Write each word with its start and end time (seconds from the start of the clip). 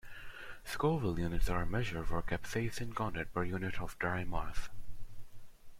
Scoville 0.65 1.19
units 1.19 1.47
are 1.47 1.61
a 1.61 1.67
measure 1.67 2.03
for 2.03 2.23
capsaicin 2.23 2.95
content 2.95 3.31
per 3.31 3.43
unit 3.43 3.79
of 3.79 3.99
dry 3.99 4.23
mass. 4.23 4.69